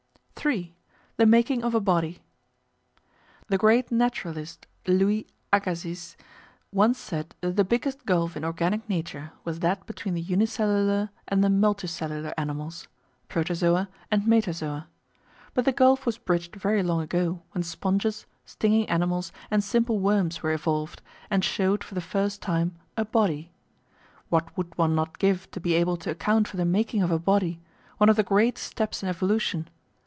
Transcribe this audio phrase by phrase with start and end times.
[0.43, 0.73] §3
[1.17, 2.17] The Making of a Body
[3.49, 6.17] The great naturalist Louis Agassiz
[6.71, 11.43] once said that the biggest gulf in Organic Nature was that between the unicellular and
[11.43, 12.87] the multicellular animals
[13.27, 14.87] (Protozoa and Metazoa).
[15.53, 20.41] But the gulf was bridged very long ago when sponges, stinging animals, and simple worms
[20.41, 23.51] were evolved, and showed, for the first time, a "body."
[24.29, 27.19] What would one not give to be able to account for the making of a
[27.19, 27.61] body,
[27.99, 29.69] one of the great steps in evolution!